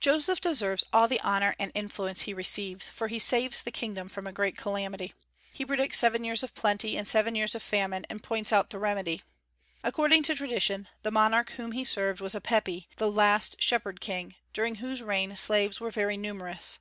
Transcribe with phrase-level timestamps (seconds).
[0.00, 4.26] Joseph deserves all the honor and influence he receives, for he saves the kingdom from
[4.26, 5.14] a great calamity.
[5.52, 8.80] He predicts seven years of plenty and seven years of famine, and points out the
[8.80, 9.22] remedy.
[9.84, 14.74] According to tradition, the monarch whom he served was Apepi, the last Shepherd King, during
[14.74, 16.78] whose reign slaves were very numerous.